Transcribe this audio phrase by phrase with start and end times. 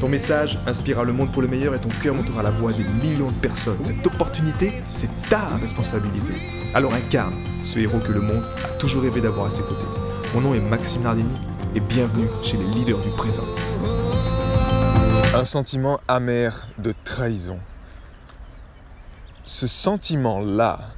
[0.00, 2.84] Ton message inspirera le monde pour le meilleur et ton cœur montera la voix des
[2.84, 3.82] millions de personnes.
[3.82, 6.34] Cette opportunité, c'est ta responsabilité.
[6.74, 9.86] Alors incarne ce héros que le monde a toujours rêvé d'avoir à ses côtés.
[10.34, 11.38] Mon nom est Maxime Nardini
[11.74, 13.44] et bienvenue chez les leaders du présent.
[15.34, 17.58] Un sentiment amer de trahison.
[19.44, 20.90] Ce sentiment-là,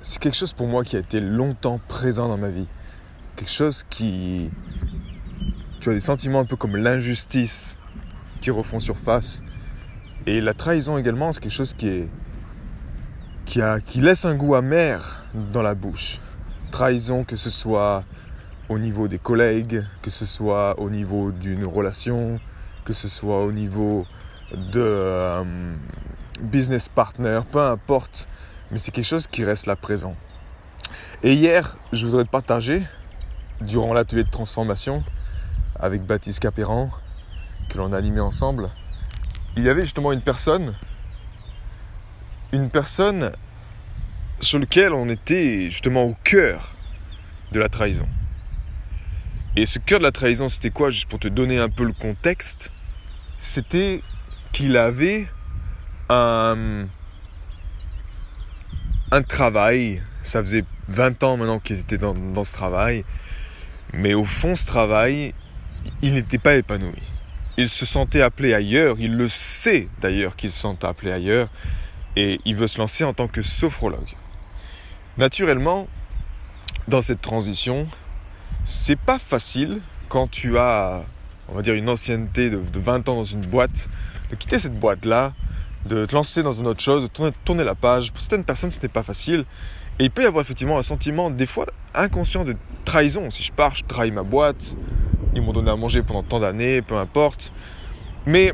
[0.00, 2.66] c'est quelque chose pour moi qui a été longtemps présent dans ma vie.
[3.36, 4.50] Quelque chose qui,
[5.80, 7.78] tu as des sentiments un peu comme l'injustice
[8.40, 9.42] qui refont surface.
[10.26, 12.08] Et la trahison également, c'est quelque chose qui est
[13.46, 16.20] qui, qui laisse un goût amer dans la bouche.
[16.70, 18.04] Trahison, que ce soit
[18.68, 22.38] au niveau des collègues, que ce soit au niveau d'une relation,
[22.84, 24.06] que ce soit au niveau
[24.52, 25.42] de euh,
[26.40, 28.28] business partner, peu importe,
[28.70, 30.14] mais c'est quelque chose qui reste là présent.
[31.24, 32.82] Et hier, je voudrais te partager,
[33.60, 35.02] durant l'atelier de transformation,
[35.80, 36.90] avec Baptiste Capéran,
[37.68, 38.70] que l'on a animé ensemble,
[39.56, 40.74] il y avait justement une personne,
[42.52, 43.32] une personne
[44.40, 46.74] sur laquelle on était justement au cœur
[47.52, 48.08] de la trahison.
[49.56, 51.92] Et ce cœur de la trahison, c'était quoi Juste pour te donner un peu le
[51.92, 52.72] contexte,
[53.38, 54.02] c'était
[54.52, 55.28] qu'il avait
[56.08, 56.86] un,
[59.10, 63.04] un travail, ça faisait 20 ans maintenant qu'il était dans, dans ce travail,
[63.92, 65.34] mais au fond, ce travail,
[66.02, 67.02] il n'était pas épanoui.
[67.56, 71.48] Il se sentait appelé ailleurs, il le sait d'ailleurs qu'il se sent appelé ailleurs,
[72.16, 74.16] et il veut se lancer en tant que sophrologue.
[75.18, 75.88] Naturellement,
[76.88, 77.86] dans cette transition,
[78.64, 81.04] c'est pas facile quand tu as,
[81.48, 83.88] on va dire, une ancienneté de, 20 ans dans une boîte,
[84.30, 85.32] de quitter cette boîte-là,
[85.86, 88.12] de te lancer dans une autre chose, de tourner, tourner la page.
[88.12, 89.44] Pour certaines personnes, ce n'est pas facile.
[89.98, 93.30] Et il peut y avoir effectivement un sentiment, des fois inconscient, de trahison.
[93.30, 94.76] Si je pars, je trahis ma boîte,
[95.34, 97.52] ils m'ont donné à manger pendant tant d'années, peu importe.
[98.26, 98.52] Mais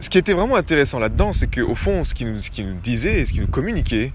[0.00, 3.32] ce qui était vraiment intéressant là-dedans, c'est qu'au fond, ce qu'il nous, nous, disait, ce
[3.32, 4.12] qu'il nous communiquait,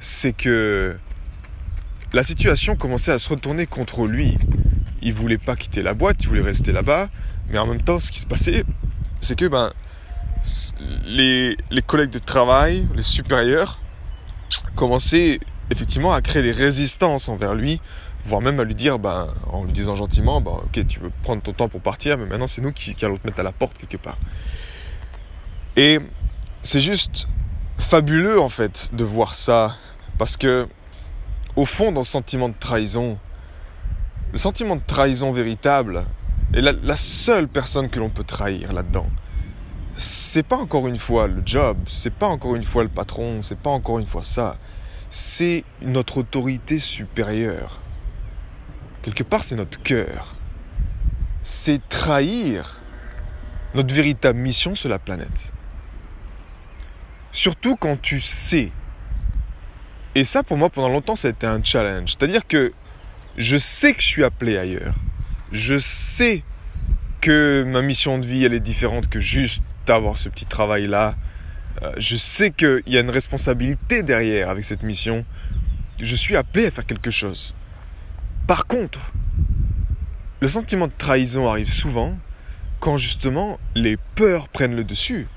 [0.00, 0.96] c'est que
[2.12, 4.36] la situation commençait à se retourner contre lui.
[5.02, 7.08] Il voulait pas quitter la boîte, il voulait rester là-bas,
[7.50, 8.64] mais en même temps, ce qui se passait,
[9.20, 9.72] c'est que ben,
[11.04, 13.80] les, les collègues de travail, les supérieurs,
[14.74, 15.40] commençaient
[15.70, 17.80] effectivement à créer des résistances envers lui
[18.24, 21.42] voire même à lui dire, ben, en lui disant gentiment, ben, ok, tu veux prendre
[21.42, 23.78] ton temps pour partir, mais maintenant c'est nous qui, allons te mettre à la porte
[23.78, 24.18] quelque part.
[25.76, 25.98] Et
[26.62, 27.28] c'est juste
[27.78, 29.76] fabuleux en fait de voir ça,
[30.18, 30.68] parce que
[31.56, 33.18] au fond, dans le sentiment de trahison,
[34.32, 36.04] le sentiment de trahison véritable,
[36.54, 39.06] et la, la seule personne que l'on peut trahir là-dedans,
[39.94, 43.58] c'est pas encore une fois le job, c'est pas encore une fois le patron, c'est
[43.58, 44.56] pas encore une fois ça,
[45.10, 47.80] c'est notre autorité supérieure
[49.08, 50.36] quelque part, c'est notre cœur.
[51.42, 52.80] C'est trahir
[53.74, 55.52] notre véritable mission sur la planète.
[57.32, 58.70] Surtout quand tu sais.
[60.14, 62.16] Et ça, pour moi, pendant longtemps, été un challenge.
[62.18, 62.72] C'est-à-dire que
[63.36, 64.94] je sais que je suis appelé ailleurs.
[65.52, 66.44] Je sais
[67.20, 71.14] que ma mission de vie, elle est différente que juste avoir ce petit travail-là.
[71.82, 75.24] Euh, je sais qu'il y a une responsabilité derrière avec cette mission.
[76.00, 77.54] Je suis appelé à faire quelque chose.
[78.46, 79.12] Par contre,
[80.40, 82.16] le sentiment de trahison arrive souvent
[82.80, 85.28] quand justement les peurs prennent le dessus.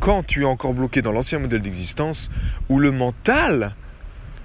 [0.00, 2.30] Quand tu es encore bloqué dans l'ancien modèle d'existence
[2.68, 3.74] où le mental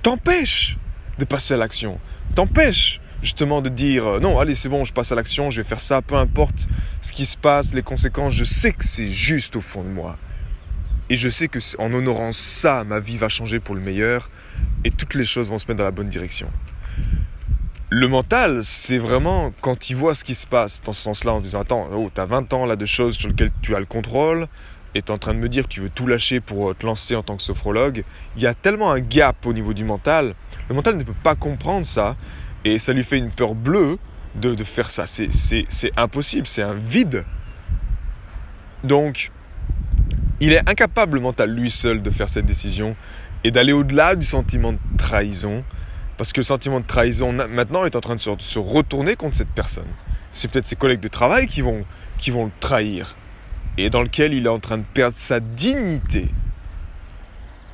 [0.01, 0.77] t'empêche
[1.19, 1.99] de passer à l'action,
[2.35, 5.67] t'empêche justement de dire euh, non, allez, c'est bon, je passe à l'action, je vais
[5.67, 6.67] faire ça, peu importe
[7.01, 10.17] ce qui se passe, les conséquences, je sais que c'est juste au fond de moi.
[11.13, 14.31] Et je sais que en honorant ça, ma vie va changer pour le meilleur
[14.83, 16.49] et toutes les choses vont se mettre dans la bonne direction.
[17.91, 21.37] Le mental, c'est vraiment quand il voit ce qui se passe dans ce sens-là, en
[21.37, 23.85] se disant Attends, oh, t'as 20 ans là de choses sur lesquelles tu as le
[23.85, 24.47] contrôle,
[24.95, 26.83] et t'es en train de me dire que tu veux tout lâcher pour euh, te
[26.83, 28.03] lancer en tant que sophrologue.
[28.35, 30.33] Il y a tellement un gap au niveau du mental.
[30.67, 32.15] Le mental ne peut pas comprendre ça,
[32.65, 33.99] et ça lui fait une peur bleue
[34.33, 35.05] de, de faire ça.
[35.05, 37.23] C'est impossible, c'est un vide.
[38.83, 39.29] Donc,
[40.43, 42.95] il est incapable, le mental, lui seul, de faire cette décision
[43.45, 45.63] et d'aller au-delà du sentiment de trahison
[46.17, 49.49] parce que le sentiment de trahison maintenant est en train de se, retourner contre cette
[49.49, 49.87] personne.
[50.31, 51.85] C'est peut-être ses collègues de travail qui vont,
[52.17, 53.15] qui vont le trahir.
[53.77, 56.29] et dans lequel il est en train de perdre sa dignité.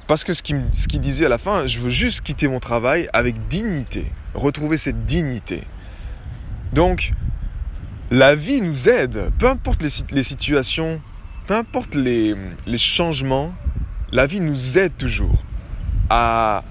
[0.07, 3.48] Parce que ce qu'il disait à la fin, je veux juste quitter mon travail avec
[3.48, 5.63] dignité, retrouver cette dignité.
[6.71, 7.12] Donc,
[8.10, 11.01] la vie nous aide, peu importe les, les situations,
[11.50, 12.36] peu importe les,
[12.78, 13.56] changements,
[14.12, 15.44] la vie nous aide toujours
[16.07, 16.63] à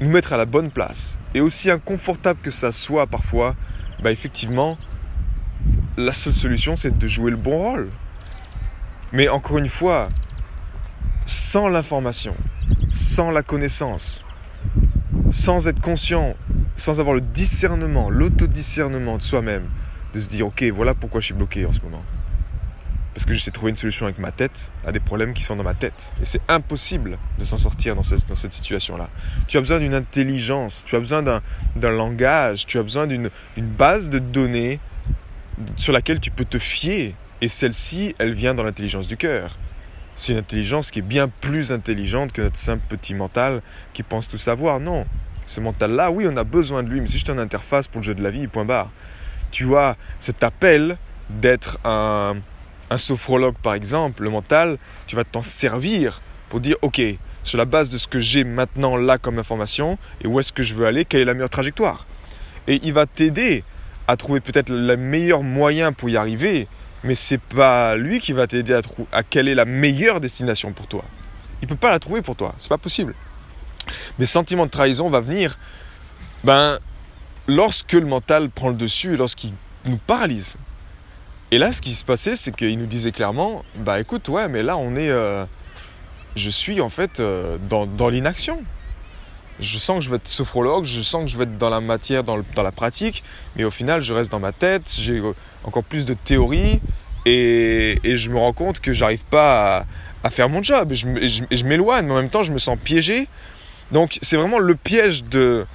[0.00, 1.20] nous mettre à la bonne place.
[1.34, 3.54] Et aussi inconfortable que ça soit parfois,
[4.02, 4.78] bah effectivement,
[5.98, 7.90] la seule solution c'est de jouer le bon rôle.
[9.12, 10.08] Mais encore une fois,
[11.26, 12.34] sans l'information,
[12.92, 14.24] sans la connaissance,
[15.30, 16.34] sans être conscient,
[16.76, 19.68] sans avoir le discernement, l'autodiscernement de soi-même,
[20.14, 22.02] de se dire ok voilà pourquoi je suis bloqué en ce moment.
[23.14, 25.54] Parce que j'essaie de trouver une solution avec ma tête à des problèmes qui sont
[25.54, 26.12] dans ma tête.
[26.20, 29.08] Et c'est impossible de s'en sortir dans cette, situation-là.
[29.46, 31.40] Tu as besoin d'une intelligence, tu as besoin d'un
[31.76, 34.80] langage, tu as besoin d'une base de données
[35.76, 37.14] sur laquelle tu peux te fier.
[37.40, 39.58] Et celle-ci, elle vient dans l'intelligence du cœur.
[40.16, 43.62] C'est une intelligence qui est bien plus intelligente que notre simple petit mental
[43.92, 44.80] qui pense tout savoir.
[44.80, 45.06] Non,
[45.46, 48.06] ce mental-là, oui, on a besoin de lui, mais c'est juste une interface pour le
[48.06, 48.90] jeu de la vie, point barre.
[49.50, 50.96] Tu vois, cet appel
[51.28, 52.36] d'être un,
[52.94, 57.02] un sophrologue par exemple, le mental, tu vas t'en servir pour dire ok,
[57.42, 60.62] sur la base de ce que j'ai maintenant là comme information et où est-ce que
[60.62, 62.06] je veux aller, quelle est la meilleure trajectoire?
[62.68, 63.64] Et il va t'aider
[64.06, 66.68] à trouver peut-être le meilleur moyen pour y arriver,
[67.02, 70.72] mais c'est pas lui qui va t'aider à, trouver à quelle est la meilleure destination
[70.72, 71.04] pour toi.
[71.62, 73.14] Il peut pas la trouver pour toi, c'est pas possible.
[74.18, 75.58] Mais sentiment de trahison va venir
[76.44, 76.78] ben
[77.48, 79.52] lorsque le mental prend le dessus lorsqu'il
[79.84, 80.56] nous paralyse.
[81.54, 84.64] Et là, ce qui se passait, c'est qu'il nous disait clairement, bah écoute, ouais, mais
[84.64, 85.44] là, on est, euh,
[86.34, 88.64] je suis en fait euh, dans, l'inaction.
[89.60, 91.80] Je sens que je vais être sophrologue, je sens que je vais être dans la
[91.80, 93.22] matière, dans, la pratique,
[93.54, 95.22] mais au final, je reste dans ma tête, j'ai
[95.62, 96.80] encore plus de théorie,
[97.24, 99.86] et, je me rends compte que j'arrive pas
[100.24, 103.28] à, faire mon job, et je, m'éloigne, mais en même temps, je me sens piégé.
[103.92, 105.66] Donc, c'est vraiment le piège de,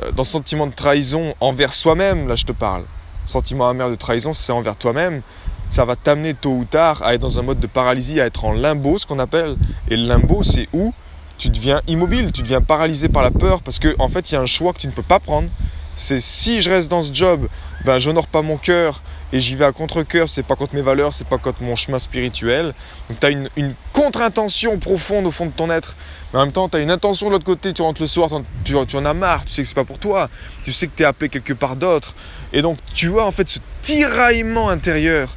[0.00, 2.86] euh, sentiment de trahison envers soi-même, là, je te parle
[3.30, 5.22] sentiment amer de trahison, c'est envers toi-même.
[5.70, 8.44] Ça va t'amener tôt ou tard à être dans un mode de paralysie, à être
[8.44, 9.56] en limbo, ce qu'on appelle.
[9.88, 10.92] Et le limbo, c'est où
[11.38, 14.36] tu deviens immobile, tu deviens paralysé par la peur parce qu'en en fait, il y
[14.36, 15.48] a un choix que tu ne peux pas prendre.
[15.96, 17.46] C'est si je reste dans ce job,
[17.84, 21.12] ben j'honore pas mon cœur et j'y vais à contre-cœur, c'est pas contre mes valeurs,
[21.12, 22.74] c'est pas contre mon chemin spirituel.
[23.08, 23.48] Donc tu as une,
[23.92, 25.96] contre-intention profonde au fond de ton être.
[26.32, 28.30] Mais en même temps, tu as une intention de l'autre côté, tu rentres le soir,
[28.64, 30.28] tu, en as marre, tu sais que c'est pas pour toi,
[30.64, 32.14] tu sais que tu es appelé quelque part d'autre.
[32.52, 35.36] Et donc tu vois en fait ce tiraillement intérieur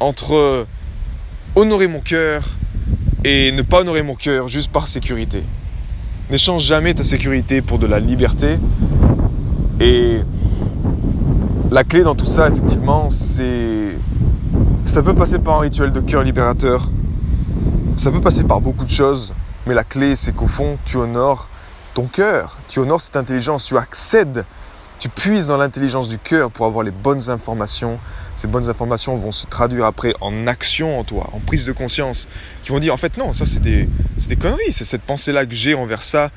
[0.00, 0.66] entre
[1.54, 2.48] honorer mon cœur
[3.24, 5.44] et ne pas honorer mon cœur juste par sécurité.
[6.30, 8.58] N'échange jamais ta sécurité pour de la liberté.
[9.80, 10.09] Et
[11.70, 13.96] la clé dans tout ça, effectivement, c'est.
[14.84, 16.88] Ça peut passer par un rituel de cœur libérateur.
[17.96, 19.34] Ça peut passer par beaucoup de choses.
[19.66, 21.48] Mais la clé, c'est qu'au fond, tu honores
[21.94, 22.56] ton cœur.
[22.68, 23.66] Tu honores cette intelligence.
[23.66, 24.44] Tu accèdes
[25.00, 27.98] tu puises dans l'intelligence du cœur pour avoir les bonnes informations.
[28.34, 32.28] Ces bonnes informations vont se traduire après en action en toi, en prise de conscience,
[32.62, 33.88] qui vont dire en fait non, ça c'est des,
[34.28, 36.30] des conneries, c'est cette pensée-là que j'ai envers ça.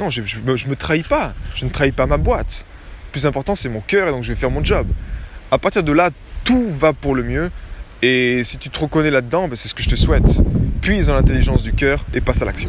[0.00, 2.66] Non, je ne me, trahis pas, je ne trahis pas ma boîte.
[3.12, 4.86] Plus important c'est mon cœur et donc je vais faire mon job.
[5.50, 6.10] À partir de là,
[6.44, 7.50] tout va pour le mieux.
[8.02, 10.40] Et si tu te reconnais là-dedans, ben, c'est ce que je te souhaite.
[10.82, 12.68] Puise dans l'intelligence du cœur et passe à l'action.